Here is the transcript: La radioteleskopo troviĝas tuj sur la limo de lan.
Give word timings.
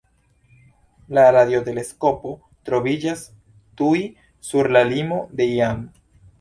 La 1.17 1.25
radioteleskopo 1.35 2.33
troviĝas 2.71 3.23
tuj 3.83 4.03
sur 4.51 4.73
la 4.77 4.85
limo 4.97 5.25
de 5.39 5.53
lan. 5.55 5.89